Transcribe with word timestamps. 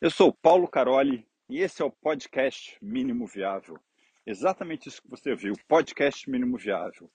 Eu 0.00 0.10
sou 0.10 0.32
Paulo 0.32 0.66
Caroli 0.66 1.28
e 1.46 1.58
esse 1.58 1.82
é 1.82 1.84
o 1.84 1.90
podcast 1.90 2.74
Mínimo 2.80 3.26
Viável. 3.26 3.78
Exatamente 4.26 4.88
isso 4.88 5.02
que 5.02 5.10
você 5.10 5.34
viu, 5.34 5.52
podcast 5.68 6.30
Mínimo 6.30 6.56
Viável. 6.56 7.10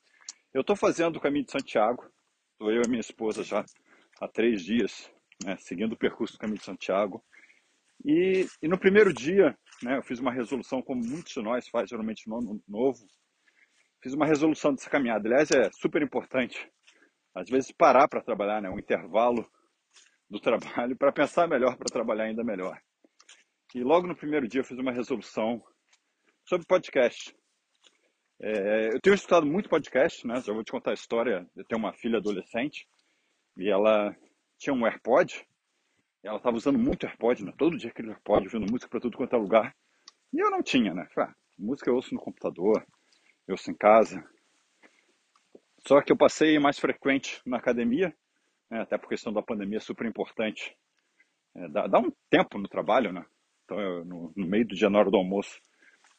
Eu 0.54 0.62
estou 0.62 0.76
fazendo 0.76 1.16
o 1.16 1.20
caminho 1.20 1.46
de 1.46 1.52
Santiago, 1.52 2.06
estou 2.52 2.71
eu 2.71 2.84
e 2.86 2.88
minha 2.88 3.02
esposa 3.02 3.42
já 3.42 3.66
há 4.21 4.28
três 4.28 4.63
dias, 4.63 5.12
né, 5.44 5.58
seguindo 5.58 5.94
o 5.94 5.98
percurso 5.98 6.36
do 6.36 6.40
caminho 6.40 6.60
de 6.60 6.63
Santiago. 6.63 7.26
E, 8.06 8.46
e 8.62 8.67
no 8.67 8.78
primeiro 8.78 9.12
dia, 9.12 9.58
né, 9.81 9.97
eu 9.97 10.04
fiz 10.04 10.20
uma 10.20 10.31
resolução, 10.31 10.79
como 10.79 11.04
muitos 11.04 11.33
de 11.33 11.42
nós 11.42 11.67
fazem 11.67 11.88
geralmente 11.88 12.29
no 12.29 12.38
ano 12.38 12.63
novo, 12.67 13.04
fiz 13.99 14.13
uma 14.13 14.28
resolução 14.28 14.76
dessa 14.76 14.92
caminhada. 14.92 15.28
Aliás, 15.28 15.49
é 15.49 15.72
super 15.72 16.04
importante, 16.04 16.72
às 17.34 17.49
vezes, 17.49 17.72
parar 17.72 18.08
para 18.08 18.22
trabalhar, 18.22 18.62
né, 18.62 18.70
um 18.70 18.77
intervalo 18.77 19.44
do 20.30 20.39
trabalho 20.39 20.95
para 20.98 21.12
pensar 21.12 21.48
melhor, 21.48 21.77
para 21.77 21.91
trabalhar 21.91 22.25
ainda 22.25 22.44
melhor. 22.44 22.80
E 23.73 23.83
logo 23.83 24.07
no 24.07 24.16
primeiro 24.16 24.47
dia 24.47 24.61
eu 24.61 24.66
fiz 24.66 24.77
uma 24.77 24.91
resolução 24.91 25.61
sobre 26.47 26.66
podcast. 26.66 27.35
É, 28.41 28.89
eu 28.93 29.02
tenho 29.02 29.13
estudado 29.13 29.45
muito 29.45 29.69
podcast, 29.69 30.25
né? 30.27 30.41
Já 30.41 30.53
vou 30.53 30.63
te 30.63 30.71
contar 30.71 30.91
a 30.91 30.95
história. 30.95 31.45
Eu 31.55 31.66
tenho 31.66 31.80
uma 31.80 31.93
filha 31.93 32.17
adolescente 32.17 32.88
e 33.57 33.69
ela 33.69 34.16
tinha 34.57 34.73
um 34.73 34.85
AirPod. 34.85 35.45
Ela 36.23 36.38
estava 36.38 36.57
usando 36.57 36.80
muito 36.80 37.05
AirPod, 37.05 37.44
né? 37.44 37.53
Todo 37.57 37.77
dia 37.77 37.89
aquele 37.89 38.09
AirPod, 38.09 38.45
ouvindo 38.45 38.71
música 38.71 38.89
para 38.89 38.99
tudo 38.99 39.17
quanto 39.17 39.35
é 39.35 39.39
lugar. 39.39 39.75
E 40.33 40.39
eu 40.39 40.49
não 40.49 40.61
tinha, 40.61 40.94
né? 40.94 41.07
Falei, 41.13 41.30
ah, 41.30 41.35
música 41.57 41.89
eu 41.89 41.95
ouço 41.95 42.13
no 42.13 42.19
computador, 42.19 42.85
eu 43.47 43.53
ouço 43.53 43.71
em 43.71 43.75
casa. 43.75 44.23
Só 45.88 46.02
que 46.02 46.11
eu 46.11 46.17
passei 46.17 46.57
mais 46.59 46.80
frequente 46.80 47.41
na 47.45 47.57
academia 47.57 48.13
né, 48.69 48.81
até 48.81 48.97
por 48.97 49.09
questão 49.09 49.31
da 49.31 49.41
pandemia, 49.41 49.77
é 49.77 49.81
super 49.81 50.05
importante. 50.05 50.75
É, 51.55 51.67
dá, 51.69 51.87
dá, 51.87 51.99
um 51.99 52.11
tempo 52.29 52.57
no 52.57 52.67
trabalho, 52.67 53.11
né? 53.11 53.25
Então, 53.63 53.79
eu, 53.79 54.05
no, 54.05 54.33
no, 54.35 54.47
meio 54.47 54.67
do 54.67 54.75
dia, 54.75 54.89
na 54.89 54.99
hora 54.99 55.09
do 55.09 55.17
almoço, 55.17 55.59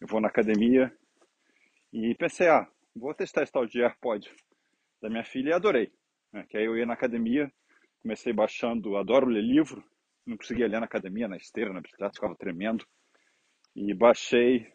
eu 0.00 0.06
vou 0.08 0.20
na 0.20 0.28
academia 0.28 0.92
e 1.92 2.14
pensei, 2.14 2.48
ah, 2.48 2.66
vou 2.94 3.14
testar 3.14 3.42
esse 3.42 3.52
tal 3.52 3.66
de 3.66 3.82
AirPod 3.82 4.30
da 5.00 5.08
minha 5.08 5.24
filha 5.24 5.50
e 5.50 5.52
adorei. 5.52 5.92
Né? 6.32 6.44
Que 6.48 6.56
aí 6.56 6.64
eu 6.64 6.76
ia 6.76 6.86
na 6.86 6.94
academia, 6.94 7.50
comecei 8.02 8.32
baixando, 8.32 8.96
adoro 8.96 9.26
ler 9.26 9.42
livro, 9.42 9.84
não 10.26 10.36
conseguia 10.36 10.66
ler 10.66 10.80
na 10.80 10.86
academia, 10.86 11.28
na 11.28 11.36
esteira, 11.36 11.72
na 11.72 11.80
bicicleta, 11.80 12.14
ficava 12.14 12.34
tremendo. 12.34 12.84
E 13.74 13.94
baixei 13.94 14.66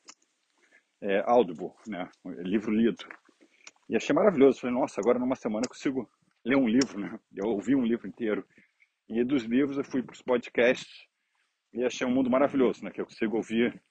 é, 1.01 1.23
Audible, 1.25 1.71
né? 1.87 2.09
livro 2.25 2.71
lido. 2.71 3.03
E 3.89 3.95
achei 3.95 4.15
maravilhoso. 4.15 4.61
Falei, 4.61 4.75
nossa, 4.75 5.01
agora 5.01 5.19
numa 5.19 5.35
semana 5.35 5.65
eu 5.65 5.69
consigo 5.69 6.09
ler 6.45 6.57
um 6.57 6.67
livro, 6.67 6.99
né? 6.99 7.19
Eu 7.35 7.49
ouvi 7.49 7.75
um 7.75 7.85
livro 7.85 8.07
inteiro. 8.07 8.45
E 9.09 9.23
dos 9.23 9.43
livros 9.43 9.77
eu 9.77 9.83
fui 9.83 10.01
para 10.01 10.13
os 10.13 10.21
podcasts 10.21 11.07
e 11.73 11.83
achei 11.83 12.05
um 12.05 12.11
mundo 12.11 12.29
maravilhoso, 12.29 12.83
né? 12.83 12.91
Que 12.91 13.01
eu 13.01 13.05
consigo 13.05 13.37
ouvir 13.37 13.81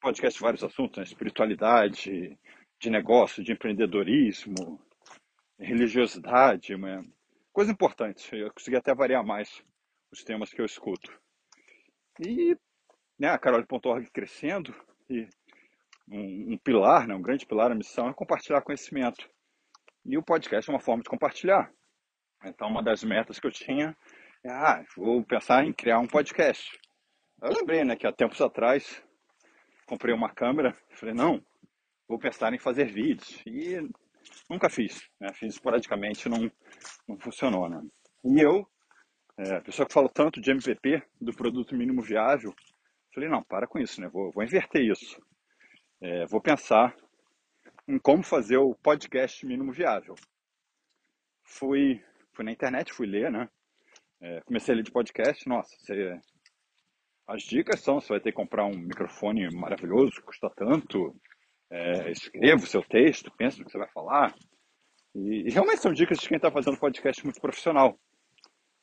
podcast 0.00 0.38
de 0.38 0.42
vários 0.42 0.64
assuntos, 0.64 0.98
né? 0.98 1.04
espiritualidade, 1.04 2.38
de 2.80 2.90
negócio, 2.90 3.42
de 3.42 3.52
empreendedorismo, 3.52 4.80
religiosidade, 5.58 6.74
uma 6.74 7.02
coisa 7.52 7.72
importante. 7.72 8.34
Eu 8.34 8.52
consegui 8.52 8.76
até 8.76 8.94
variar 8.94 9.24
mais 9.24 9.62
os 10.12 10.22
temas 10.22 10.50
que 10.50 10.60
eu 10.60 10.64
escuto. 10.66 11.10
E 12.20 12.56
né, 13.18 13.28
a 13.28 13.38
Carol.org 13.38 14.10
crescendo 14.10 14.74
e 15.10 15.28
um, 16.08 16.52
um, 16.52 16.58
pilar, 16.58 17.06
né, 17.06 17.14
um 17.14 17.22
grande 17.22 17.46
pilar 17.46 17.68
da 17.68 17.74
missão 17.74 18.08
é 18.08 18.14
compartilhar 18.14 18.62
conhecimento. 18.62 19.28
E 20.04 20.16
o 20.16 20.22
podcast 20.22 20.70
é 20.70 20.72
uma 20.72 20.80
forma 20.80 21.02
de 21.02 21.10
compartilhar. 21.10 21.72
Então, 22.44 22.68
uma 22.68 22.82
das 22.82 23.02
metas 23.02 23.38
que 23.38 23.46
eu 23.46 23.50
tinha 23.50 23.96
é, 24.44 24.50
ah, 24.50 24.84
vou 24.96 25.24
pensar 25.24 25.64
em 25.64 25.72
criar 25.72 25.98
um 25.98 26.06
podcast. 26.06 26.78
Eu 27.42 27.52
lembrei, 27.52 27.84
né, 27.84 27.96
que 27.96 28.06
há 28.06 28.12
tempos 28.12 28.40
atrás 28.40 29.02
comprei 29.86 30.14
uma 30.14 30.32
câmera, 30.32 30.76
falei, 30.90 31.14
não, 31.14 31.42
vou 32.06 32.18
pensar 32.18 32.52
em 32.52 32.58
fazer 32.58 32.86
vídeos. 32.86 33.42
E 33.46 33.78
nunca 34.48 34.68
fiz, 34.68 35.08
né? 35.18 35.32
fiz 35.32 35.54
esporadicamente, 35.54 36.28
não, 36.28 36.50
não 37.08 37.18
funcionou, 37.18 37.68
né? 37.68 37.82
E 38.24 38.40
eu, 38.40 38.68
é, 39.38 39.56
a 39.56 39.60
pessoa 39.60 39.86
que 39.86 39.94
fala 39.94 40.08
tanto 40.08 40.40
de 40.40 40.50
MVP, 40.50 41.02
do 41.20 41.32
produto 41.34 41.74
mínimo 41.74 42.02
viável, 42.02 42.54
falei, 43.14 43.28
não, 43.28 43.42
para 43.42 43.66
com 43.66 43.78
isso, 43.78 44.00
né? 44.00 44.08
Vou, 44.08 44.30
vou 44.30 44.44
inverter 44.44 44.82
isso. 44.82 45.20
É, 46.00 46.26
vou 46.26 46.40
pensar 46.40 46.94
em 47.88 47.98
como 47.98 48.22
fazer 48.22 48.58
o 48.58 48.74
podcast 48.74 49.44
mínimo 49.46 49.72
viável. 49.72 50.14
Fui 51.42 52.04
fui 52.38 52.44
na 52.44 52.52
internet, 52.52 52.92
fui 52.92 53.06
ler, 53.08 53.32
né? 53.32 53.48
É, 54.20 54.40
comecei 54.42 54.72
a 54.72 54.76
ler 54.76 54.84
de 54.84 54.92
podcast, 54.92 55.48
nossa, 55.48 55.74
você... 55.76 56.16
as 57.26 57.42
dicas 57.42 57.80
são, 57.80 58.00
você 58.00 58.10
vai 58.10 58.20
ter 58.20 58.30
que 58.30 58.36
comprar 58.36 58.64
um 58.64 58.78
microfone 58.78 59.52
maravilhoso, 59.56 60.22
custa 60.22 60.48
tanto, 60.56 61.16
é, 61.68 62.12
escreva 62.12 62.62
o 62.62 62.66
seu 62.66 62.80
texto, 62.82 63.32
pensa 63.36 63.58
no 63.58 63.64
que 63.64 63.72
você 63.72 63.78
vai 63.78 63.90
falar. 63.90 64.32
E, 65.16 65.48
e 65.48 65.50
realmente 65.50 65.82
são 65.82 65.92
dicas 65.92 66.18
de 66.18 66.28
quem 66.28 66.36
está 66.36 66.48
fazendo 66.48 66.78
podcast 66.78 67.24
muito 67.24 67.40
profissional. 67.40 67.98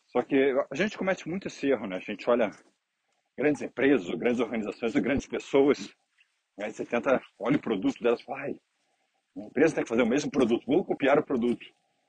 Só 0.07 0.21
que 0.21 0.35
a 0.69 0.75
gente 0.75 0.97
comete 0.97 1.27
muito 1.29 1.47
esse 1.47 1.69
erro, 1.69 1.87
né? 1.87 1.95
A 1.95 1.99
gente 1.99 2.29
olha 2.29 2.51
grandes 3.37 3.61
empresas, 3.61 4.09
grandes 4.15 4.41
organizações, 4.41 4.93
grandes 4.95 5.27
pessoas, 5.27 5.89
aí 6.59 6.73
você 6.73 6.85
tenta, 6.85 7.21
olha 7.39 7.55
o 7.55 7.61
produto 7.61 8.03
delas, 8.03 8.21
vai, 8.25 8.51
a 8.51 9.39
empresa 9.39 9.75
tem 9.75 9.83
que 9.85 9.89
fazer 9.89 10.03
o 10.03 10.07
mesmo 10.07 10.29
produto, 10.29 10.65
vou 10.65 10.83
copiar 10.83 11.17
o 11.19 11.25
produto. 11.25 11.65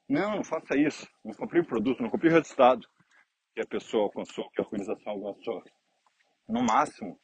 Não, 0.09 0.37
não 0.37 0.45
faça 0.45 0.77
isso. 0.77 1.09
Não 1.25 1.33
copie 1.35 1.61
o 1.61 1.67
produto, 1.67 2.03
não 2.03 2.11
copie 2.11 2.29
o 2.29 2.33
resultado 2.33 2.87
que 3.55 3.61
a 3.61 3.67
pessoa 3.67 4.05
alcançou, 4.05 4.49
que 4.51 4.61
a 4.61 4.65
organização 4.65 5.13
alcançou. 5.13 5.63
No 6.49 6.63
máximo, 6.63 7.19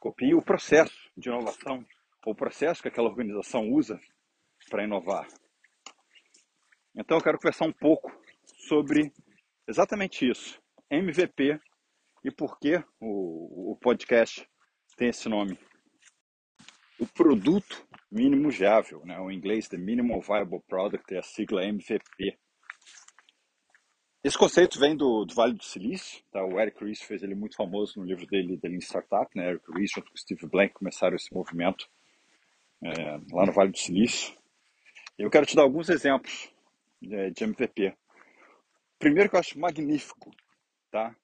copie 0.00 0.34
o 0.34 0.42
processo 0.42 1.10
de 1.16 1.28
inovação, 1.28 1.84
ou 2.24 2.32
o 2.32 2.36
processo 2.36 2.80
que 2.80 2.88
aquela 2.88 3.08
organização 3.08 3.68
usa 3.68 4.00
para 4.70 4.84
inovar. 4.84 5.26
Então 6.94 7.18
eu 7.18 7.22
quero 7.22 7.38
conversar 7.38 7.66
um 7.66 7.72
pouco 7.72 8.10
sobre 8.68 9.12
exatamente 9.66 10.28
isso, 10.28 10.60
MVP 10.90 11.60
e 12.24 12.30
por 12.30 12.58
que 12.58 12.76
o, 13.00 13.72
o 13.72 13.76
podcast 13.76 14.48
tem 14.96 15.08
esse 15.08 15.28
nome. 15.28 15.58
O 16.98 17.06
produto 17.06 17.87
mínimo 18.10 18.50
viável, 18.50 19.04
né? 19.04 19.18
o 19.20 19.30
inglês 19.30 19.68
The 19.68 19.76
Minimal 19.76 20.20
Viable 20.20 20.62
Product 20.66 21.14
é 21.14 21.18
a 21.18 21.22
sigla 21.22 21.64
MVP. 21.64 22.38
Esse 24.24 24.36
conceito 24.36 24.80
vem 24.80 24.96
do, 24.96 25.24
do 25.24 25.34
Vale 25.34 25.54
do 25.54 25.62
Silício, 25.62 26.22
tá? 26.32 26.44
o 26.44 26.58
Eric 26.58 26.82
Ries 26.84 27.00
fez 27.02 27.22
ele 27.22 27.34
muito 27.34 27.56
famoso 27.56 28.00
no 28.00 28.06
livro 28.06 28.26
dele, 28.26 28.58
The 28.58 28.68
Lean 28.68 28.80
Startup, 28.80 29.28
né? 29.34 29.50
Eric 29.50 29.64
Ries 29.72 29.90
junto 29.94 30.10
com 30.10 30.16
Steve 30.16 30.46
Blank 30.46 30.74
começaram 30.74 31.14
esse 31.14 31.32
movimento 31.32 31.88
é, 32.82 33.20
lá 33.32 33.46
no 33.46 33.52
Vale 33.52 33.70
do 33.70 33.78
Silício. 33.78 34.36
Eu 35.16 35.30
quero 35.30 35.46
te 35.46 35.54
dar 35.54 35.62
alguns 35.62 35.88
exemplos 35.88 36.52
é, 37.10 37.30
de 37.30 37.44
MVP. 37.44 37.94
Primeiro 38.98 39.30
que 39.30 39.36
eu 39.36 39.40
acho 39.40 39.58
magnífico, 39.58 40.30
tá? 40.90 41.14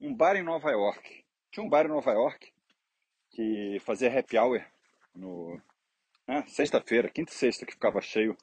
Um 0.00 0.14
bar 0.14 0.36
em 0.36 0.42
Nova 0.42 0.70
York. 0.70 1.24
Tinha 1.50 1.64
um 1.64 1.68
bar 1.68 1.84
em 1.84 1.90
Nova 1.90 2.10
York 2.10 2.52
que 3.30 3.78
fazia 3.80 4.18
happy 4.18 4.38
hour 4.38 4.64
no, 5.14 5.60
né? 6.30 6.44
Sexta-feira, 6.46 7.10
quinta 7.10 7.32
e 7.32 7.34
sexta, 7.34 7.66
que 7.66 7.72
ficava 7.72 8.00
cheio, 8.00 8.36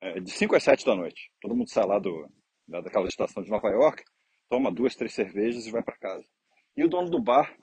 é, 0.00 0.18
de 0.18 0.28
5 0.28 0.56
às 0.56 0.64
7 0.64 0.84
da 0.84 0.96
noite. 0.96 1.30
Todo 1.40 1.54
mundo 1.54 1.70
sai 1.70 1.86
lá 1.86 2.00
do, 2.00 2.28
da, 2.66 2.80
daquela 2.80 3.06
estação 3.06 3.44
de 3.44 3.48
Nova 3.48 3.68
York, 3.68 4.02
toma 4.48 4.72
duas, 4.72 4.96
três 4.96 5.14
cervejas 5.14 5.64
e 5.64 5.70
vai 5.70 5.82
para 5.82 5.96
casa. 5.96 6.26
E 6.76 6.82
o 6.82 6.88
dono 6.88 7.08
do 7.08 7.22
bar 7.22 7.56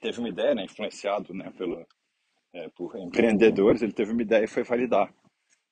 teve 0.00 0.18
uma 0.20 0.28
ideia, 0.30 0.54
né, 0.54 0.64
influenciado 0.64 1.34
né, 1.34 1.52
pelo, 1.58 1.86
é, 2.54 2.68
por 2.70 2.96
empreendedores, 2.96 3.82
ele 3.82 3.92
teve 3.92 4.12
uma 4.12 4.22
ideia 4.22 4.44
e 4.44 4.48
foi 4.48 4.62
validar. 4.62 5.12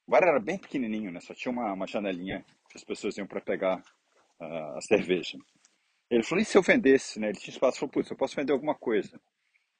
O 0.06 0.10
bar 0.10 0.22
era 0.22 0.38
bem 0.38 0.58
pequenininho, 0.58 1.10
né, 1.10 1.20
só 1.20 1.32
tinha 1.32 1.50
uma, 1.50 1.72
uma 1.72 1.86
janelinha 1.86 2.44
que 2.68 2.76
as 2.76 2.84
pessoas 2.84 3.16
iam 3.16 3.26
para 3.26 3.40
pegar 3.40 3.78
uh, 4.40 4.76
a 4.76 4.80
cerveja. 4.82 5.38
Ele 6.10 6.22
falou, 6.22 6.42
e 6.42 6.44
se 6.44 6.58
eu 6.58 6.62
vendesse, 6.62 7.18
né, 7.18 7.28
ele 7.28 7.38
tinha 7.38 7.52
espaço, 7.52 7.78
falou, 7.78 7.92
putz, 7.92 8.10
eu 8.10 8.16
posso 8.16 8.36
vender 8.36 8.52
alguma 8.52 8.74
coisa. 8.74 9.18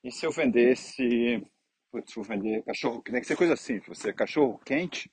E 0.02 0.11
se 0.11 0.25
eu 0.25 0.32
vendesse 0.32 1.44
putz, 1.91 2.15
vou 2.15 2.25
vender 2.25 2.62
cachorro, 2.65 3.03
tem 3.03 3.21
que 3.21 3.27
ser 3.27 3.37
coisa 3.37 3.56
simples, 3.56 3.99
você 3.99 4.12
cachorro 4.12 4.59
quente, 4.65 5.11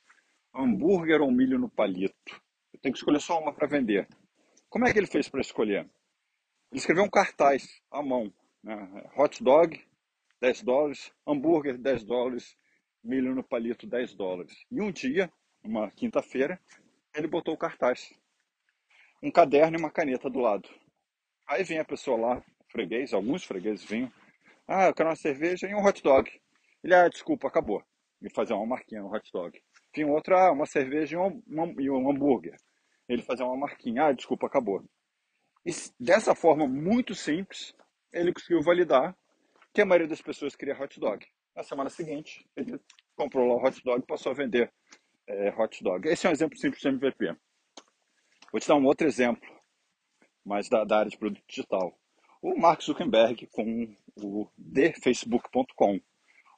hambúrguer 0.54 1.22
ou 1.22 1.32
milho 1.32 1.58
no 1.58 1.70
palito. 1.70 2.42
Eu 2.74 2.80
tenho 2.80 2.94
que 2.94 3.00
escolher 3.00 3.20
só 3.20 3.40
uma 3.40 3.54
para 3.54 3.68
vender. 3.68 4.08
Como 4.70 4.88
é 4.88 4.92
que 4.92 5.00
ele 5.00 5.08
fez 5.08 5.30
para 5.30 5.42
escolher? 5.42 5.90
Ele 6.72 6.80
escreveu 6.80 7.04
um 7.04 7.10
cartaz 7.10 7.82
à 7.92 8.02
mão, 8.02 8.34
né? 8.64 9.10
hot 9.16 9.44
dog, 9.44 9.80
10 10.42 10.64
dólares, 10.64 11.12
hambúrguer, 11.26 11.78
10 11.78 12.04
dólares, 12.04 12.58
milho 13.04 13.36
no 13.36 13.44
palito, 13.44 13.88
10 13.88 14.16
dólares. 14.16 14.66
E 14.72 14.82
um 14.82 14.92
dia, 14.92 15.32
uma 15.64 15.92
quinta-feira, 15.92 16.60
ele 17.14 17.28
botou 17.28 17.54
o 17.54 17.58
cartaz. 17.58 18.12
Um 19.22 19.32
caderno 19.32 19.78
e 19.78 19.80
uma 19.80 19.92
caneta 19.92 20.30
do 20.30 20.40
lado. 20.40 20.68
Aí 21.48 21.64
vem 21.64 21.80
a 21.80 21.86
pessoa 21.86 22.18
lá, 22.18 22.44
freguês, 22.68 23.14
alguns 23.14 23.44
fregueses 23.44 23.86
vinham. 23.86 24.12
Ah, 24.68 24.88
eu 24.88 24.94
quero 24.94 25.10
uma 25.10 25.16
cerveja 25.16 25.68
e 25.68 25.76
um 25.76 25.86
hot 25.86 26.02
dog. 26.02 26.30
Ele, 26.84 26.94
ah, 26.94 27.08
desculpa, 27.08 27.48
acabou. 27.48 27.84
E 28.22 28.30
fazer 28.30 28.54
uma 28.54 28.66
marquinha 28.66 29.02
no 29.02 29.14
hot 29.14 29.30
dog. 29.32 29.62
Tinha 29.94 30.08
outra, 30.08 30.48
ah, 30.48 30.52
uma 30.52 30.66
cerveja 30.66 31.16
e 31.16 31.20
um, 31.20 31.42
e 31.80 31.90
um 31.90 32.10
hambúrguer. 32.10 32.56
Ele 33.08 33.22
fazia 33.22 33.46
uma 33.46 33.58
marquinha, 33.58 34.06
ah, 34.06 34.12
desculpa, 34.12 34.48
acabou. 34.48 34.84
E 35.66 35.72
dessa 36.00 36.36
forma 36.36 36.68
muito 36.68 37.16
simples, 37.16 37.74
ele 38.12 38.34
conseguiu 38.34 38.62
validar 38.62 39.16
que 39.74 39.82
a 39.82 39.86
maioria 39.86 40.08
das 40.08 40.22
pessoas 40.22 40.56
queria 40.56 40.80
hot 40.80 41.00
dog. 41.00 41.26
Na 41.56 41.64
semana 41.64 41.90
seguinte, 41.90 42.46
ele 42.56 42.80
comprou 43.16 43.48
lá 43.48 43.56
o 43.56 43.66
hot 43.66 43.82
dog 43.84 44.02
e 44.04 44.08
passou 44.08 44.32
a 44.32 44.36
vender 44.36 44.72
é, 45.28 45.50
hot 45.50 45.84
dog. 45.84 46.08
Esse 46.08 46.28
é 46.28 46.30
um 46.30 46.34
exemplo 46.34 46.58
simples 46.58 46.82
de 46.82 46.88
MVP. 46.90 47.36
Vou 48.52 48.60
te 48.60 48.68
dar 48.68 48.76
um 48.76 48.86
outro 48.86 49.08
exemplo, 49.08 49.50
mas 50.46 50.70
da, 50.70 50.84
da 50.84 51.00
área 51.00 51.10
de 51.10 51.18
produto 51.18 51.44
digital. 51.48 51.98
O 52.42 52.60
Mark 52.60 52.82
Zuckerberg 52.82 53.48
com 53.48 53.96
o 54.18 54.48
TheFacebook.com. 54.74 56.00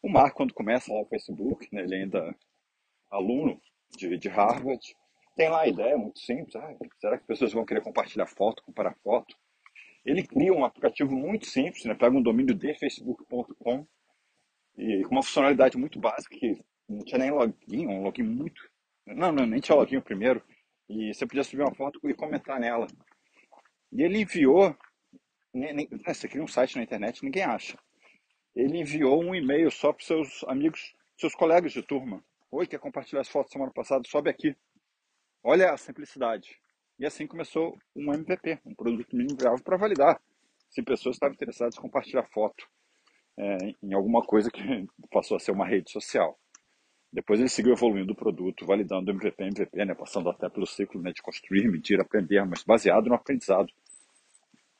O 0.05 0.09
Mark, 0.09 0.35
quando 0.35 0.53
começa 0.53 0.93
lá 0.93 1.01
o 1.01 1.07
Facebook, 1.07 1.67
né, 1.73 1.81
ele 1.81 1.95
ainda 1.95 2.19
é 2.19 2.35
aluno 3.09 3.59
de, 3.97 4.15
de 4.19 4.29
Harvard, 4.29 4.79
tem 5.35 5.49
lá 5.49 5.61
a 5.61 5.67
ideia 5.67 5.97
muito 5.97 6.19
simples. 6.19 6.55
Ah, 6.55 6.75
será 6.99 7.17
que 7.17 7.23
as 7.23 7.27
pessoas 7.27 7.53
vão 7.53 7.65
querer 7.65 7.81
compartilhar 7.81 8.27
foto, 8.27 8.61
comparar 8.61 8.95
foto? 9.03 9.35
Ele 10.05 10.21
cria 10.21 10.53
um 10.53 10.63
aplicativo 10.63 11.11
muito 11.11 11.47
simples, 11.47 11.83
né? 11.85 11.95
pega 11.95 12.15
um 12.15 12.21
domínio 12.21 12.53
de 12.53 12.75
facebook.com 12.75 13.87
e 14.77 15.01
com 15.05 15.15
uma 15.15 15.23
funcionalidade 15.23 15.75
muito 15.75 15.99
básica 15.99 16.37
que 16.37 16.63
não 16.87 16.99
tinha 16.99 17.17
nem 17.17 17.31
login, 17.31 17.87
um 17.87 18.03
login 18.03 18.21
muito. 18.21 18.61
Não, 19.07 19.31
não, 19.31 19.47
nem 19.47 19.59
tinha 19.59 19.75
login 19.75 20.01
primeiro. 20.01 20.39
E 20.87 21.15
você 21.15 21.25
podia 21.25 21.43
subir 21.43 21.63
uma 21.63 21.73
foto 21.73 21.99
e 22.07 22.13
comentar 22.13 22.59
nela. 22.59 22.85
E 23.91 24.03
ele 24.03 24.21
enviou. 24.21 24.77
Nem, 25.51 25.73
nem, 25.73 25.89
você 26.05 26.27
cria 26.27 26.43
um 26.43 26.47
site 26.47 26.75
na 26.75 26.83
internet, 26.83 27.23
ninguém 27.23 27.41
acha. 27.41 27.75
Ele 28.55 28.79
enviou 28.79 29.21
um 29.21 29.35
e-mail 29.35 29.69
só 29.69 29.91
para 29.91 30.05
seus 30.05 30.43
amigos, 30.45 30.95
seus 31.17 31.35
colegas 31.35 31.73
de 31.73 31.81
turma. 31.81 32.23
Oi, 32.49 32.65
quer 32.65 32.79
compartilhar 32.79 33.21
as 33.21 33.27
fotos 33.27 33.51
semana 33.51 33.71
passada? 33.71 34.03
Sobe 34.07 34.29
aqui. 34.29 34.55
Olha 35.43 35.73
a 35.73 35.77
simplicidade. 35.77 36.57
E 36.97 37.05
assim 37.05 37.27
começou 37.27 37.77
um 37.93 38.13
MVP, 38.13 38.59
um 38.65 38.73
produto 38.73 39.13
mínimo 39.13 39.37
viável 39.37 39.61
para 39.61 39.75
validar 39.75 40.21
se 40.69 40.81
pessoas 40.81 41.17
estavam 41.17 41.33
interessadas 41.33 41.77
em 41.77 41.81
compartilhar 41.81 42.23
foto 42.23 42.65
é, 43.37 43.57
em 43.83 43.93
alguma 43.93 44.21
coisa 44.21 44.49
que 44.49 44.61
passou 45.11 45.35
a 45.35 45.39
ser 45.39 45.51
uma 45.51 45.67
rede 45.67 45.91
social. 45.91 46.39
Depois 47.11 47.39
ele 47.39 47.49
seguiu 47.49 47.73
evoluindo 47.73 48.13
o 48.13 48.15
produto, 48.15 48.65
validando 48.65 49.11
MVP, 49.11 49.43
MVP, 49.43 49.85
né, 49.85 49.93
passando 49.93 50.29
até 50.29 50.49
pelo 50.49 50.65
ciclo 50.65 51.01
né, 51.01 51.11
de 51.11 51.21
construir, 51.21 51.69
medir, 51.69 51.99
aprender, 51.99 52.45
mas 52.45 52.63
baseado 52.63 53.07
no 53.07 53.15
aprendizado 53.15 53.71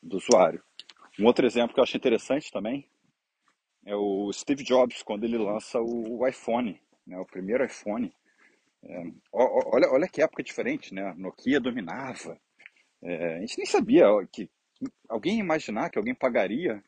do 0.02 0.18
usuário. 0.18 0.62
Um 1.20 1.26
outro 1.26 1.46
exemplo 1.46 1.74
que 1.74 1.80
eu 1.80 1.84
acho 1.84 1.96
interessante 1.96 2.52
também 2.52 2.90
é 3.86 3.96
o 3.96 4.32
Steve 4.34 4.64
Jobs, 4.64 5.04
quando 5.04 5.24
ele 5.24 5.38
lança 5.38 5.80
o 5.80 6.28
iPhone, 6.28 6.82
né, 7.06 7.18
o 7.20 7.26
primeiro 7.26 7.64
iPhone. 7.64 8.12
É, 8.84 9.04
olha, 9.32 9.90
olha 9.92 10.08
que 10.08 10.22
época 10.22 10.44
diferente, 10.44 10.94
né? 10.94 11.10
A 11.10 11.16
Nokia 11.16 11.60
dominava. 11.60 12.40
É, 13.04 13.38
a 13.38 13.40
gente 13.40 13.58
nem 13.58 13.66
sabia 13.66 14.06
que 14.32 14.50
alguém 15.08 15.40
imaginar 15.40 15.90
que 15.90 15.98
alguém 15.98 16.14
pagaria 16.14 16.84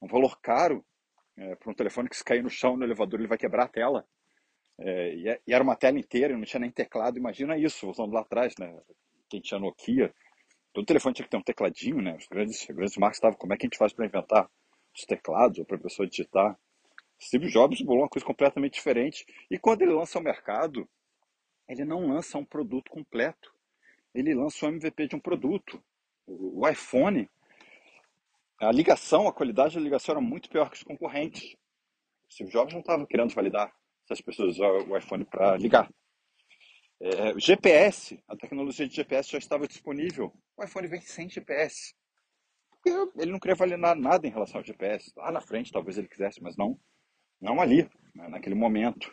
um 0.00 0.06
valor 0.06 0.38
caro 0.40 0.84
é, 1.36 1.54
para 1.56 1.70
um 1.70 1.74
telefone 1.74 2.08
que 2.08 2.16
se 2.16 2.24
cair 2.24 2.42
no 2.42 2.50
chão 2.50 2.76
no 2.76 2.84
elevador 2.84 3.20
ele 3.20 3.28
vai 3.28 3.38
quebrar 3.38 3.64
a 3.64 3.68
tela. 3.68 4.06
É, 4.78 5.14
e, 5.14 5.28
é, 5.28 5.40
e, 5.46 5.52
era 5.52 5.62
uma 5.62 5.76
tela 5.76 5.98
inteira, 5.98 6.36
não 6.36 6.44
tinha 6.44 6.60
nem 6.60 6.70
teclado. 6.70 7.18
Imagina 7.18 7.56
isso, 7.56 7.90
usando 7.90 8.12
lá 8.12 8.20
atrás, 8.20 8.54
né? 8.58 8.78
Quem 9.28 9.40
tinha 9.40 9.60
Nokia, 9.60 10.14
todo 10.72 10.86
telefone 10.86 11.14
tinha 11.14 11.24
que 11.24 11.30
ter 11.30 11.36
um 11.36 11.42
tecladinho, 11.42 12.00
né? 12.00 12.16
Os 12.16 12.26
grandes, 12.26 12.66
grandes 12.66 12.96
marcas 12.96 13.18
estavam, 13.18 13.38
como 13.38 13.52
é 13.52 13.56
que 13.56 13.66
a 13.66 13.68
gente 13.68 13.78
faz 13.78 13.92
para 13.92 14.06
inventar 14.06 14.48
os 14.94 15.04
teclados 15.04 15.58
ou 15.58 15.64
para 15.64 15.76
a 15.76 15.80
pessoa 15.80 16.08
digitar? 16.08 16.58
Steve 17.20 17.48
Jobs 17.48 17.80
bolou 17.80 18.02
uma 18.02 18.08
coisa 18.08 18.24
completamente 18.24 18.74
diferente. 18.74 19.26
E 19.50 19.58
quando 19.58 19.82
ele 19.82 19.92
lança 19.92 20.18
ao 20.18 20.24
mercado, 20.24 20.88
ele 21.68 21.84
não 21.84 22.08
lança 22.08 22.38
um 22.38 22.44
produto 22.44 22.90
completo. 22.90 23.54
Ele 24.14 24.34
lança 24.34 24.66
o 24.66 24.68
MVP 24.68 25.08
de 25.08 25.16
um 25.16 25.20
produto. 25.20 25.82
O 26.26 26.66
iPhone, 26.68 27.28
a 28.60 28.70
ligação, 28.70 29.26
a 29.26 29.32
qualidade 29.32 29.74
da 29.74 29.80
ligação 29.80 30.14
era 30.14 30.20
muito 30.20 30.48
pior 30.48 30.70
que 30.70 30.76
os 30.76 30.82
concorrentes. 30.82 31.54
O 32.28 32.32
Steve 32.32 32.50
Jobs 32.50 32.72
não 32.72 32.80
estava 32.80 33.06
querendo 33.06 33.34
validar 33.34 33.74
se 34.06 34.12
as 34.12 34.20
pessoas 34.20 34.56
usam 34.56 34.88
o 34.88 34.96
iPhone 34.96 35.24
para 35.24 35.56
ligar. 35.56 35.90
É, 37.00 37.38
GPS, 37.38 38.22
a 38.28 38.36
tecnologia 38.36 38.88
de 38.88 38.94
GPS 38.94 39.30
já 39.30 39.38
estava 39.38 39.66
disponível. 39.66 40.32
O 40.56 40.64
iPhone 40.64 40.88
vem 40.88 41.00
sem 41.00 41.28
GPS. 41.28 41.94
Ele 43.16 43.32
não 43.32 43.38
queria 43.38 43.54
validar 43.54 43.96
nada 43.96 44.26
em 44.26 44.30
relação 44.30 44.60
ao 44.60 44.64
GPS. 44.64 45.12
Lá 45.16 45.30
na 45.30 45.40
frente 45.40 45.72
talvez 45.72 45.96
ele 45.96 46.08
quisesse, 46.08 46.42
mas 46.42 46.56
não, 46.56 46.78
não 47.40 47.60
ali, 47.60 47.88
né, 48.14 48.28
naquele 48.28 48.54
momento 48.54 49.12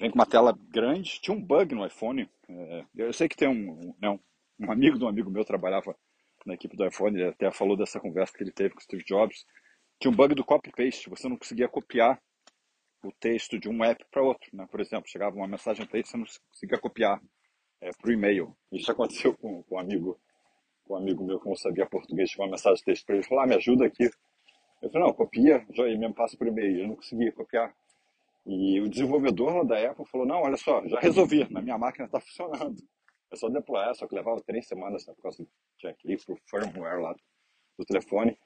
vem 0.00 0.10
com 0.10 0.16
uma 0.16 0.26
tela 0.26 0.56
grande. 0.68 1.20
Tinha 1.20 1.36
um 1.36 1.42
bug 1.42 1.74
no 1.74 1.86
iPhone. 1.86 2.28
É, 2.48 2.84
eu 2.96 3.12
sei 3.12 3.28
que 3.28 3.36
tem 3.36 3.48
um, 3.48 3.94
né, 4.00 4.18
um 4.58 4.72
amigo 4.72 4.98
de 4.98 5.04
um 5.04 5.08
amigo 5.08 5.30
meu 5.30 5.44
trabalhava 5.44 5.96
na 6.44 6.54
equipe 6.54 6.76
do 6.76 6.84
iPhone, 6.84 7.16
ele 7.16 7.28
até 7.28 7.50
falou 7.52 7.76
dessa 7.76 8.00
conversa 8.00 8.32
que 8.36 8.42
ele 8.42 8.50
teve 8.50 8.74
com 8.74 8.80
o 8.80 8.82
Steve 8.82 9.04
Jobs. 9.04 9.46
Tinha 10.00 10.10
um 10.10 10.16
bug 10.16 10.34
do 10.34 10.44
copy-paste, 10.44 11.08
você 11.08 11.28
não 11.28 11.36
conseguia 11.36 11.68
copiar 11.68 12.20
o 13.04 13.12
texto 13.12 13.58
de 13.58 13.68
um 13.68 13.84
app 13.84 14.04
para 14.10 14.22
outro. 14.22 14.50
Né? 14.52 14.66
Por 14.68 14.80
exemplo, 14.80 15.08
chegava 15.08 15.36
uma 15.36 15.46
mensagem 15.46 15.86
texto, 15.86 16.10
você 16.10 16.16
não 16.16 16.26
conseguia 16.50 16.78
copiar 16.80 17.20
é, 17.80 17.90
para 17.92 18.10
o 18.10 18.12
e-mail. 18.12 18.56
Isso 18.72 18.90
aconteceu 18.90 19.36
com, 19.36 19.62
com 19.62 19.76
um 19.76 19.78
amigo 19.78 20.20
um 20.92 20.96
amigo 20.96 21.24
meu 21.24 21.40
que 21.40 21.48
não 21.48 21.56
sabia 21.56 21.86
português, 21.86 22.30
tinha 22.30 22.44
uma 22.44 22.50
mensagem 22.50 22.76
de 22.76 22.84
texto 22.84 23.06
para 23.06 23.16
ele, 23.16 23.24
falou, 23.24 23.44
ah, 23.44 23.46
me 23.46 23.54
ajuda 23.54 23.86
aqui. 23.86 24.10
Eu 24.80 24.90
falei, 24.90 25.06
não, 25.06 25.14
copia, 25.14 25.64
já 25.70 25.84
mesmo 25.84 26.14
passa 26.14 26.36
por 26.36 26.46
e-mail. 26.46 26.80
Eu 26.80 26.88
não 26.88 26.96
conseguia 26.96 27.32
copiar. 27.32 27.74
E 28.44 28.80
o 28.80 28.88
desenvolvedor 28.88 29.64
da 29.64 29.90
Apple 29.90 30.04
falou, 30.06 30.26
não, 30.26 30.42
olha 30.42 30.56
só, 30.56 30.84
já 30.88 30.98
resolvi, 30.98 31.48
na 31.50 31.62
minha 31.62 31.78
máquina 31.78 32.06
está 32.06 32.20
funcionando. 32.20 32.82
É 33.30 33.36
só 33.36 33.48
deployar, 33.48 33.94
só 33.94 34.06
que 34.06 34.14
levava 34.14 34.42
três 34.42 34.66
semanas 34.66 35.06
né, 35.06 35.14
por 35.14 35.22
causa 35.22 35.42
do 35.42 35.48
tinha 35.78 35.94
que 35.94 36.12
ir 36.12 36.24
pro 36.24 36.36
firmware 36.46 37.00
lá 37.00 37.14
do 37.78 37.84
telefone. 37.84 38.36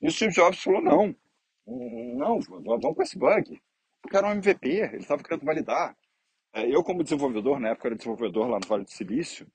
E 0.00 0.06
o 0.06 0.10
Steve 0.10 0.32
Jobs 0.32 0.62
falou, 0.62 0.80
não, 0.80 1.14
não, 1.66 2.40
vamos 2.40 2.94
com 2.94 3.02
esse 3.02 3.18
bug. 3.18 3.60
Porque 4.00 4.16
era 4.16 4.28
um 4.28 4.32
MVP, 4.32 4.68
ele 4.68 4.96
estava 4.98 5.22
querendo 5.22 5.44
validar. 5.44 5.96
É, 6.52 6.66
eu, 6.68 6.84
como 6.84 7.02
desenvolvedor, 7.02 7.58
na 7.58 7.70
época 7.70 7.88
era 7.88 7.96
desenvolvedor 7.96 8.48
lá 8.48 8.58
no 8.60 8.66
Vale 8.66 8.84
do 8.84 8.90
Silício, 8.90 9.46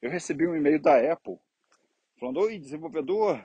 eu 0.00 0.10
recebi 0.10 0.46
um 0.46 0.54
e-mail 0.54 0.80
da 0.80 1.12
Apple 1.12 1.38
falando, 2.18 2.40
oi, 2.40 2.58
desenvolvedor, 2.58 3.44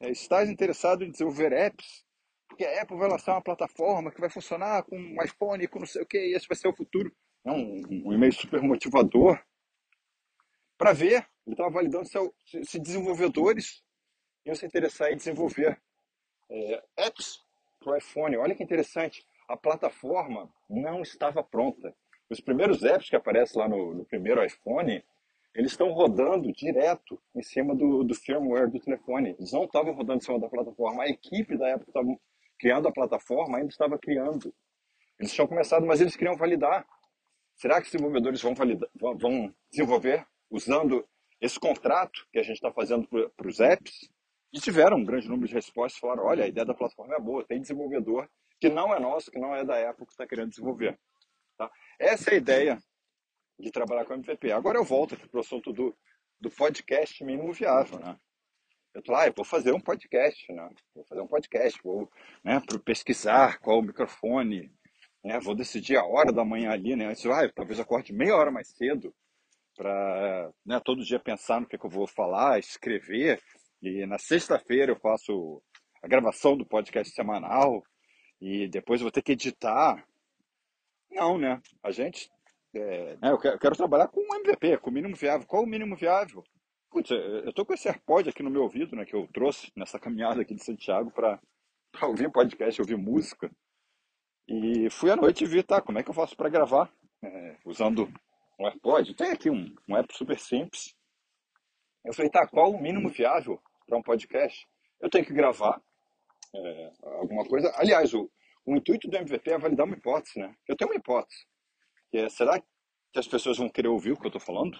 é, 0.00 0.10
estás 0.10 0.50
interessado 0.50 1.04
em 1.04 1.10
desenvolver 1.10 1.52
apps 1.52 2.04
porque 2.52 2.66
a 2.66 2.82
Apple 2.82 2.98
vai 2.98 3.08
lançar 3.08 3.32
uma 3.32 3.42
plataforma 3.42 4.10
que 4.10 4.20
vai 4.20 4.28
funcionar 4.28 4.82
com 4.82 4.94
um 4.94 5.22
iPhone, 5.22 5.66
com 5.68 5.78
não 5.78 5.86
sei 5.86 6.02
o 6.02 6.06
que, 6.06 6.18
e 6.18 6.34
esse 6.34 6.46
vai 6.46 6.56
ser 6.56 6.68
o 6.68 6.76
futuro. 6.76 7.10
É 7.44 7.50
um, 7.50 7.80
um 8.04 8.12
e-mail 8.12 8.32
super 8.32 8.60
motivador 8.60 9.42
para 10.76 10.92
ver. 10.92 11.26
Ele 11.46 11.54
estava 11.54 11.70
validando 11.70 12.06
se, 12.06 12.64
se, 12.64 12.78
desenvolvedores 12.78 13.82
iam 14.44 14.54
se 14.54 14.66
interessar 14.66 15.10
em 15.10 15.16
desenvolver 15.16 15.80
é, 16.50 16.84
apps 16.98 17.42
para 17.80 17.94
o 17.94 17.96
iPhone. 17.96 18.36
Olha 18.36 18.54
que 18.54 18.62
interessante. 18.62 19.26
A 19.48 19.56
plataforma 19.56 20.52
não 20.68 21.00
estava 21.00 21.42
pronta. 21.42 21.96
Os 22.28 22.40
primeiros 22.40 22.84
apps 22.84 23.08
que 23.08 23.16
aparecem 23.16 23.60
lá 23.60 23.66
no, 23.66 23.94
no 23.94 24.04
primeiro 24.04 24.44
iPhone, 24.44 25.02
eles 25.54 25.72
estão 25.72 25.92
rodando 25.92 26.50
direto 26.52 27.20
em 27.34 27.42
cima 27.42 27.74
do, 27.74 28.02
do 28.02 28.14
firmware 28.14 28.70
do 28.70 28.80
telefone. 28.80 29.34
Eles 29.38 29.52
não 29.52 29.64
estavam 29.64 29.92
rodando 29.92 30.18
em 30.18 30.24
cima 30.24 30.40
da 30.40 30.48
plataforma. 30.48 31.02
A 31.02 31.08
equipe 31.08 31.58
da 31.58 31.74
Apple 31.74 31.88
estava 31.88 32.08
criando 32.58 32.88
a 32.88 32.92
plataforma, 32.92 33.58
ainda 33.58 33.68
estava 33.68 33.98
criando. 33.98 34.54
Eles 35.18 35.32
tinham 35.32 35.46
começado, 35.46 35.84
mas 35.84 36.00
eles 36.00 36.16
queriam 36.16 36.36
validar. 36.36 36.86
Será 37.56 37.80
que 37.80 37.86
os 37.86 37.92
desenvolvedores 37.92 38.40
vão, 38.40 38.54
validar, 38.54 38.88
vão 38.94 39.54
desenvolver 39.70 40.26
usando 40.50 41.06
esse 41.40 41.60
contrato 41.60 42.26
que 42.32 42.38
a 42.38 42.42
gente 42.42 42.56
está 42.56 42.72
fazendo 42.72 43.06
para 43.36 43.48
os 43.48 43.60
apps? 43.60 44.10
E 44.54 44.60
tiveram 44.60 44.98
um 44.98 45.04
grande 45.04 45.28
número 45.28 45.48
de 45.48 45.54
respostas, 45.54 45.98
falaram, 45.98 46.24
olha, 46.24 46.44
a 46.44 46.48
ideia 46.48 46.64
da 46.64 46.74
plataforma 46.74 47.14
é 47.14 47.20
boa, 47.20 47.44
tem 47.44 47.60
desenvolvedor 47.60 48.28
que 48.60 48.68
não 48.68 48.94
é 48.94 49.00
nosso, 49.00 49.30
que 49.30 49.38
não 49.38 49.54
é 49.54 49.64
da 49.64 49.90
Apple, 49.90 50.06
que 50.06 50.12
está 50.12 50.26
querendo 50.26 50.50
desenvolver. 50.50 50.98
Tá? 51.58 51.70
Essa 51.98 52.30
é 52.30 52.34
a 52.34 52.36
ideia 52.36 52.78
de 53.62 53.70
trabalhar 53.70 54.04
com 54.04 54.14
MVP. 54.14 54.50
Agora 54.50 54.76
eu 54.76 54.84
volto 54.84 55.16
para 55.16 55.38
o 55.38 55.40
assunto 55.40 55.72
do, 55.72 55.96
do 56.40 56.50
podcast 56.50 57.24
mínimo 57.24 57.52
viável. 57.52 58.00
Né? 58.00 58.18
Eu 58.92 59.02
tô, 59.02 59.14
ah, 59.14 59.26
eu 59.26 59.32
vou 59.34 59.44
fazer 59.44 59.72
um 59.72 59.80
podcast, 59.80 60.52
né? 60.52 60.68
Vou 60.94 61.04
fazer 61.04 61.20
um 61.20 61.28
podcast, 61.28 61.80
vou 61.82 62.10
né, 62.44 62.60
pesquisar 62.84 63.60
qual 63.60 63.78
o 63.78 63.82
microfone, 63.82 64.72
né? 65.24 65.38
Vou 65.38 65.54
decidir 65.54 65.96
a 65.96 66.04
hora 66.04 66.32
da 66.32 66.44
manhã 66.44 66.72
ali, 66.72 66.96
né? 66.96 67.06
Eu, 67.24 67.32
ah, 67.32 67.48
talvez 67.54 67.78
eu 67.78 67.84
acorde 67.84 68.12
meia 68.12 68.34
hora 68.34 68.50
mais 68.50 68.68
cedo 68.68 69.14
para 69.76 70.50
né, 70.66 70.80
todo 70.84 71.04
dia 71.04 71.20
pensar 71.20 71.60
no 71.60 71.66
que, 71.66 71.78
que 71.78 71.86
eu 71.86 71.90
vou 71.90 72.06
falar, 72.06 72.58
escrever. 72.58 73.40
E 73.80 74.04
na 74.06 74.18
sexta-feira 74.18 74.92
eu 74.92 74.96
faço 74.96 75.62
a 76.02 76.08
gravação 76.08 76.56
do 76.56 76.66
podcast 76.66 77.14
semanal 77.14 77.82
e 78.40 78.68
depois 78.68 79.00
eu 79.00 79.04
vou 79.04 79.12
ter 79.12 79.22
que 79.22 79.32
editar. 79.32 80.04
Não, 81.10 81.38
né? 81.38 81.62
A 81.82 81.92
gente. 81.92 82.28
É, 82.74 83.18
eu, 83.22 83.38
quero, 83.38 83.54
eu 83.56 83.58
quero 83.58 83.76
trabalhar 83.76 84.08
com 84.08 84.20
um 84.20 84.34
MVP, 84.36 84.78
com 84.78 84.90
o 84.90 84.92
mínimo 84.92 85.14
viável. 85.14 85.46
Qual 85.46 85.62
o 85.62 85.66
mínimo 85.66 85.96
viável? 85.96 86.42
Putz, 86.90 87.10
eu 87.10 87.52
tô 87.54 87.64
com 87.64 87.72
esse 87.72 87.88
AirPod 87.88 88.28
aqui 88.28 88.42
no 88.42 88.50
meu 88.50 88.62
ouvido, 88.62 88.94
né, 88.94 89.04
que 89.06 89.14
eu 89.14 89.26
trouxe 89.32 89.72
nessa 89.74 89.98
caminhada 89.98 90.42
aqui 90.42 90.54
de 90.54 90.62
Santiago 90.62 91.10
para 91.10 91.40
ouvir 92.02 92.30
podcast, 92.30 92.80
ouvir 92.80 92.96
música. 92.96 93.50
E 94.46 94.90
fui 94.90 95.10
à 95.10 95.16
noite 95.16 95.44
e 95.44 95.46
vi, 95.46 95.62
tá, 95.62 95.80
como 95.80 95.98
é 95.98 96.02
que 96.02 96.10
eu 96.10 96.14
faço 96.14 96.36
para 96.36 96.50
gravar 96.50 96.92
é, 97.22 97.56
usando 97.64 98.12
um 98.58 98.66
AirPod? 98.66 99.14
Tem 99.14 99.30
aqui 99.30 99.48
um, 99.48 99.74
um 99.88 99.96
app 99.96 100.14
super 100.14 100.38
simples. 100.38 100.94
Eu 102.04 102.12
falei, 102.12 102.30
tá, 102.30 102.46
qual 102.46 102.70
o 102.70 102.82
mínimo 102.82 103.08
viável 103.08 103.58
para 103.86 103.96
um 103.96 104.02
podcast? 104.02 104.66
Eu 105.00 105.08
tenho 105.08 105.24
que 105.24 105.32
gravar, 105.32 105.80
é, 106.54 106.92
alguma 107.20 107.44
coisa. 107.46 107.72
Aliás, 107.76 108.12
o, 108.12 108.30
o 108.66 108.76
intuito 108.76 109.08
do 109.08 109.16
MVP 109.16 109.50
é 109.50 109.58
validar 109.58 109.86
uma 109.86 109.96
hipótese, 109.96 110.38
né? 110.38 110.54
Eu 110.68 110.76
tenho 110.76 110.90
uma 110.90 110.96
hipótese, 110.96 111.46
que 112.12 112.18
é, 112.18 112.28
será 112.28 112.60
que 112.60 113.18
as 113.18 113.26
pessoas 113.26 113.56
vão 113.56 113.70
querer 113.70 113.88
ouvir 113.88 114.12
o 114.12 114.16
que 114.16 114.26
eu 114.26 114.28
estou 114.28 114.40
falando? 114.40 114.78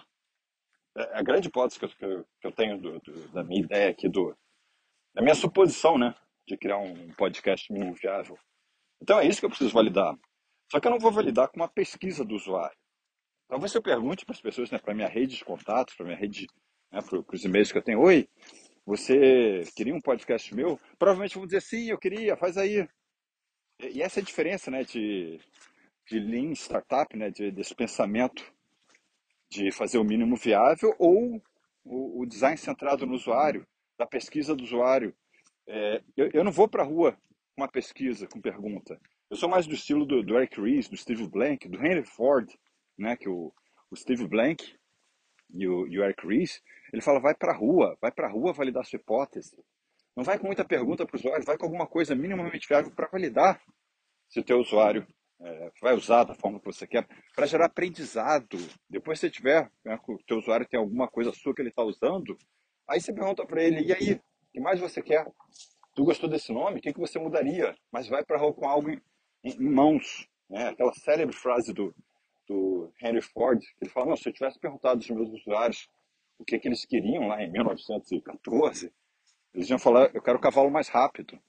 É, 0.95 1.17
a 1.17 1.23
grande 1.23 1.47
hipótese 1.47 1.79
que 1.79 1.85
eu, 1.85 2.23
que 2.39 2.47
eu 2.47 2.51
tenho 2.51 2.79
do, 2.79 2.99
do, 2.99 3.27
da 3.29 3.43
minha 3.43 3.61
ideia 3.61 3.89
aqui, 3.89 4.07
do, 4.07 4.37
da 5.15 5.21
minha 5.21 5.33
suposição, 5.33 5.97
né? 5.97 6.13
De 6.47 6.55
criar 6.55 6.77
um 6.77 7.11
podcast 7.15 7.73
mínimo 7.73 7.95
viável. 7.95 8.37
Então 9.01 9.19
é 9.19 9.27
isso 9.27 9.39
que 9.39 9.45
eu 9.45 9.49
preciso 9.49 9.73
validar. 9.73 10.15
Só 10.71 10.79
que 10.79 10.87
eu 10.87 10.91
não 10.91 10.99
vou 10.99 11.11
validar 11.11 11.49
com 11.49 11.57
uma 11.57 11.67
pesquisa 11.67 12.23
do 12.23 12.35
usuário. 12.35 12.77
Talvez 13.47 13.73
eu 13.73 13.81
pergunte 13.81 14.25
para 14.25 14.35
as 14.35 14.41
pessoas, 14.41 14.69
né, 14.69 14.77
para 14.77 14.93
minha 14.93 15.07
rede 15.07 15.35
de 15.35 15.43
contatos, 15.43 15.95
para 15.95 16.05
minha 16.05 16.17
rede, 16.17 16.47
né, 16.91 17.01
para 17.01 17.19
os 17.35 17.43
e-mails 17.43 17.71
que 17.71 17.77
eu 17.77 17.83
tenho. 17.83 17.99
Oi, 18.01 18.29
você 18.85 19.63
queria 19.75 19.93
um 19.93 20.01
podcast 20.01 20.53
meu? 20.53 20.79
Provavelmente 20.99 21.35
vão 21.35 21.45
dizer 21.45 21.61
sim, 21.61 21.89
eu 21.89 21.97
queria, 21.97 22.37
faz 22.37 22.57
aí. 22.57 22.87
E 23.79 24.01
essa 24.01 24.19
é 24.19 24.21
a 24.21 24.25
diferença, 24.25 24.69
né, 24.69 24.83
de, 24.83 25.39
de 26.05 26.19
Lean 26.19 26.51
Startup, 26.53 27.15
né, 27.15 27.29
de, 27.29 27.51
desse 27.51 27.73
pensamento 27.75 28.43
de 29.49 29.71
fazer 29.71 29.97
o 29.97 30.03
mínimo 30.03 30.35
viável 30.35 30.95
ou 30.97 31.41
o, 31.83 32.21
o 32.21 32.25
design 32.25 32.57
centrado 32.57 33.05
no 33.05 33.13
usuário, 33.13 33.65
da 33.97 34.05
pesquisa 34.05 34.55
do 34.55 34.63
usuário. 34.63 35.13
É, 35.67 36.01
eu, 36.17 36.29
eu 36.33 36.43
não 36.43 36.51
vou 36.51 36.67
para 36.67 36.83
a 36.83 36.85
rua 36.85 37.13
com 37.55 37.61
uma 37.61 37.67
pesquisa, 37.67 38.27
com 38.27 38.41
pergunta. 38.41 38.99
Eu 39.29 39.37
sou 39.37 39.47
mais 39.47 39.67
do 39.67 39.73
estilo 39.73 40.05
do, 40.05 40.23
do 40.23 40.37
Eric 40.37 40.59
Ries, 40.59 40.89
do 40.89 40.97
Steve 40.97 41.27
Blank, 41.27 41.67
do 41.69 41.77
Henry 41.77 42.03
Ford, 42.03 42.49
né, 42.97 43.15
que 43.15 43.29
o, 43.29 43.53
o 43.89 43.95
Steve 43.95 44.27
Blank 44.27 44.75
e 45.53 45.67
o, 45.67 45.87
e 45.87 45.99
o 45.99 46.03
Eric 46.03 46.25
Ries, 46.25 46.61
ele 46.91 47.01
fala, 47.01 47.19
vai 47.19 47.35
para 47.35 47.51
a 47.51 47.55
rua, 47.55 47.97
vai 48.01 48.11
para 48.11 48.27
a 48.27 48.31
rua 48.31 48.53
validar 48.53 48.85
sua 48.85 48.97
hipótese. 48.97 49.55
Não 50.15 50.23
vai 50.23 50.37
com 50.37 50.47
muita 50.47 50.65
pergunta 50.65 51.05
para 51.05 51.15
o 51.15 51.19
usuário, 51.19 51.45
vai 51.45 51.57
com 51.57 51.65
alguma 51.65 51.87
coisa 51.87 52.15
minimamente 52.15 52.67
viável 52.67 52.91
para 52.91 53.07
validar 53.07 53.61
se 54.29 54.39
o 54.39 54.43
teu 54.43 54.59
usuário 54.59 55.07
vai 55.81 55.93
usar 55.95 56.23
da 56.23 56.33
forma 56.33 56.59
que 56.59 56.65
você 56.65 56.87
quer, 56.87 57.07
para 57.35 57.45
gerar 57.45 57.65
aprendizado. 57.65 58.57
Depois 58.89 59.19
se 59.19 59.29
tiver, 59.29 59.71
né, 59.83 59.99
o 60.07 60.17
teu 60.25 60.37
usuário 60.37 60.67
tem 60.67 60.79
alguma 60.79 61.07
coisa 61.07 61.31
sua 61.31 61.53
que 61.53 61.61
ele 61.61 61.69
está 61.69 61.83
usando, 61.83 62.37
aí 62.87 62.99
você 62.99 63.13
pergunta 63.13 63.45
para 63.45 63.63
ele, 63.63 63.81
e 63.81 63.93
aí, 63.93 64.13
o 64.13 64.21
que 64.51 64.59
mais 64.59 64.79
você 64.79 65.01
quer? 65.01 65.25
Tu 65.95 66.03
gostou 66.03 66.29
desse 66.29 66.51
nome? 66.51 66.79
O 66.79 66.81
que, 66.81 66.93
que 66.93 66.99
você 66.99 67.19
mudaria? 67.19 67.75
Mas 67.91 68.07
vai 68.07 68.23
para 68.23 68.39
com 68.51 68.67
algo 68.67 68.89
em, 68.89 69.01
em 69.43 69.69
mãos. 69.69 70.27
Né? 70.49 70.69
Aquela 70.69 70.93
célebre 70.93 71.35
frase 71.35 71.71
do, 71.73 71.95
do 72.47 72.91
Henry 73.01 73.21
Ford, 73.21 73.59
que 73.59 73.85
ele 73.85 73.91
fala, 73.91 74.07
não, 74.07 74.17
se 74.17 74.27
eu 74.27 74.33
tivesse 74.33 74.59
perguntado 74.59 74.99
aos 74.99 75.09
meus 75.09 75.29
usuários 75.29 75.87
o 76.37 76.45
que, 76.45 76.59
que 76.59 76.67
eles 76.67 76.85
queriam 76.85 77.27
lá 77.27 77.41
em 77.41 77.51
1914, 77.51 78.91
eles 79.53 79.69
iam 79.69 79.79
falar, 79.79 80.09
eu 80.13 80.21
quero 80.21 80.37
o 80.37 80.41
cavalo 80.41 80.69
mais 80.69 80.89
rápido. 80.89 81.39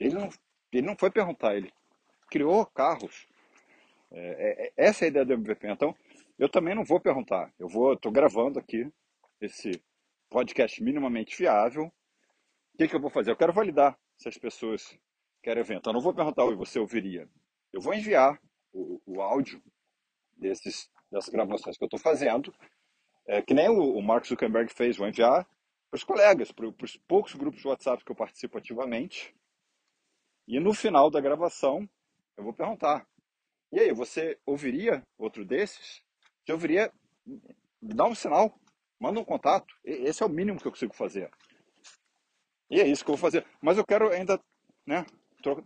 Ele 0.00 0.14
não, 0.14 0.28
ele 0.72 0.86
não 0.86 0.96
foi 0.96 1.10
perguntar, 1.10 1.54
ele 1.54 1.72
criou 2.30 2.66
carros. 2.66 3.26
É, 4.12 4.66
é, 4.66 4.72
essa 4.76 5.04
é 5.04 5.06
a 5.06 5.08
ideia 5.08 5.24
do 5.24 5.32
MVP. 5.32 5.68
Então, 5.68 5.94
eu 6.38 6.48
também 6.48 6.74
não 6.74 6.84
vou 6.84 7.00
perguntar. 7.00 7.52
Eu 7.58 7.68
vou, 7.68 7.94
estou 7.94 8.12
gravando 8.12 8.58
aqui 8.58 8.90
esse 9.40 9.82
podcast 10.28 10.82
minimamente 10.82 11.34
fiável. 11.34 11.86
O 12.74 12.78
que, 12.78 12.88
que 12.88 12.96
eu 12.96 13.00
vou 13.00 13.10
fazer? 13.10 13.30
Eu 13.30 13.36
quero 13.36 13.52
validar 13.52 13.98
se 14.16 14.28
as 14.28 14.36
pessoas 14.36 14.98
querem 15.42 15.62
ver. 15.62 15.76
Então, 15.76 15.92
eu 15.92 15.94
não 15.94 16.02
vou 16.02 16.14
perguntar 16.14 16.44
o 16.44 16.50
que 16.50 16.56
você 16.56 16.78
ouviria. 16.78 17.28
Eu 17.72 17.80
vou 17.80 17.94
enviar 17.94 18.40
o, 18.72 19.00
o 19.06 19.20
áudio 19.20 19.62
desses, 20.36 20.90
dessas 21.10 21.30
gravações 21.30 21.76
que 21.76 21.84
eu 21.84 21.86
estou 21.86 22.00
fazendo, 22.00 22.54
é, 23.26 23.42
que 23.42 23.54
nem 23.54 23.68
o, 23.68 23.96
o 23.96 24.02
Mark 24.02 24.26
Zuckerberg 24.26 24.72
fez, 24.72 24.96
vou 24.96 25.08
enviar 25.08 25.44
para 25.90 25.96
os 25.96 26.04
colegas, 26.04 26.52
para 26.52 26.66
os 26.66 26.96
poucos 27.08 27.34
grupos 27.34 27.60
de 27.60 27.68
WhatsApp 27.68 28.04
que 28.04 28.10
eu 28.10 28.16
participo 28.16 28.58
ativamente. 28.58 29.34
E 30.46 30.60
no 30.60 30.72
final 30.72 31.10
da 31.10 31.20
gravação, 31.20 31.88
eu 32.36 32.44
vou 32.44 32.52
perguntar: 32.52 33.06
e 33.72 33.80
aí, 33.80 33.92
você 33.92 34.38
ouviria 34.46 35.02
outro 35.18 35.44
desses? 35.44 36.02
Se 36.44 36.52
ouviria, 36.52 36.92
dá 37.82 38.06
um 38.06 38.14
sinal, 38.14 38.58
manda 39.00 39.20
um 39.20 39.24
contato. 39.24 39.74
Esse 39.84 40.22
é 40.22 40.26
o 40.26 40.30
mínimo 40.30 40.60
que 40.60 40.66
eu 40.66 40.72
consigo 40.72 40.94
fazer. 40.94 41.30
E 42.70 42.80
é 42.80 42.86
isso 42.86 43.04
que 43.04 43.10
eu 43.10 43.16
vou 43.16 43.20
fazer. 43.20 43.44
Mas 43.60 43.76
eu 43.78 43.84
quero 43.84 44.10
ainda 44.10 44.40
né, 44.86 45.04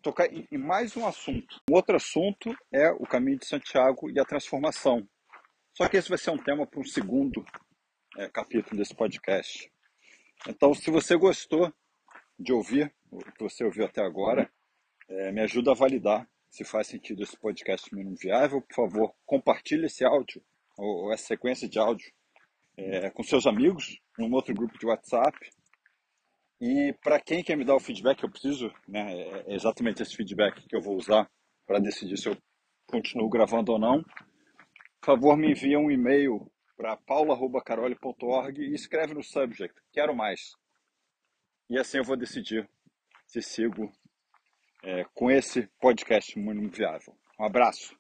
tocar 0.02 0.26
em 0.32 0.58
mais 0.58 0.96
um 0.96 1.06
assunto. 1.06 1.60
Um 1.70 1.74
outro 1.74 1.96
assunto 1.96 2.54
é 2.72 2.90
o 2.90 3.06
caminho 3.06 3.38
de 3.38 3.46
Santiago 3.46 4.10
e 4.10 4.18
a 4.18 4.24
transformação. 4.24 5.06
Só 5.76 5.88
que 5.88 5.96
esse 5.96 6.08
vai 6.08 6.18
ser 6.18 6.30
um 6.30 6.42
tema 6.42 6.66
para 6.66 6.80
um 6.80 6.84
segundo 6.84 7.44
é, 8.16 8.28
capítulo 8.28 8.76
desse 8.76 8.94
podcast. 8.94 9.70
Então, 10.48 10.74
se 10.74 10.90
você 10.90 11.16
gostou 11.16 11.72
de 12.38 12.52
ouvir 12.52 12.92
o 13.10 13.18
que 13.18 13.42
você 13.42 13.64
ouviu 13.64 13.84
até 13.84 14.02
agora, 14.02 14.50
é, 15.08 15.30
me 15.32 15.40
ajuda 15.42 15.72
a 15.72 15.74
validar 15.74 16.28
se 16.50 16.64
faz 16.64 16.88
sentido 16.88 17.22
esse 17.22 17.38
podcast 17.38 17.94
mínimo 17.94 18.16
viável. 18.16 18.60
Por 18.60 18.74
favor, 18.74 19.14
compartilhe 19.24 19.86
esse 19.86 20.04
áudio 20.04 20.42
ou 20.76 21.12
essa 21.12 21.24
sequência 21.24 21.68
de 21.68 21.78
áudio 21.78 22.10
é, 22.76 23.10
com 23.10 23.22
seus 23.22 23.46
amigos, 23.46 23.98
num 24.18 24.32
outro 24.32 24.54
grupo 24.54 24.78
de 24.78 24.86
WhatsApp 24.86 25.38
e 26.60 26.92
para 27.02 27.18
quem 27.18 27.42
quer 27.42 27.56
me 27.56 27.64
dar 27.64 27.74
o 27.74 27.80
feedback, 27.80 28.22
eu 28.22 28.30
preciso, 28.30 28.70
né, 28.86 29.18
é, 29.18 29.52
é 29.52 29.54
exatamente 29.54 30.02
esse 30.02 30.14
feedback 30.14 30.60
que 30.68 30.76
eu 30.76 30.82
vou 30.82 30.94
usar 30.94 31.28
para 31.66 31.78
decidir 31.78 32.18
se 32.18 32.28
eu 32.28 32.36
continuo 32.86 33.30
gravando 33.30 33.72
ou 33.72 33.78
não. 33.78 34.02
Por 34.02 35.06
favor, 35.06 35.38
me 35.38 35.52
envia 35.52 35.78
um 35.78 35.90
e-mail 35.90 36.52
para 36.76 36.98
paula.carole.org 36.98 38.60
e 38.60 38.74
escreve 38.74 39.14
no 39.14 39.22
subject, 39.22 39.74
quero 39.90 40.14
mais. 40.14 40.52
E 41.70 41.78
assim 41.78 41.98
eu 41.98 42.04
vou 42.04 42.16
decidir 42.16 42.68
se 43.26 43.40
sigo 43.40 43.90
é, 44.82 45.04
com 45.14 45.30
esse 45.30 45.68
podcast 45.80 46.38
mínimo 46.38 46.70
viável. 46.70 47.14
Um 47.38 47.44
abraço. 47.44 47.88